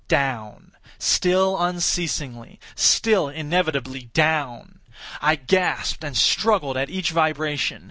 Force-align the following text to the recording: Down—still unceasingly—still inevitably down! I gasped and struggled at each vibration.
Down—still 0.07 1.61
unceasingly—still 1.61 3.29
inevitably 3.29 4.05
down! 4.15 4.79
I 5.21 5.35
gasped 5.35 6.03
and 6.03 6.17
struggled 6.17 6.75
at 6.75 6.89
each 6.89 7.11
vibration. 7.11 7.79